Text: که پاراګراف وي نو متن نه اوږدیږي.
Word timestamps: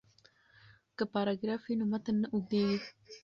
که 0.97 1.03
پاراګراف 1.13 1.61
وي 1.65 1.75
نو 1.79 1.85
متن 1.91 2.15
نه 2.21 2.27
اوږدیږي. 2.33 2.79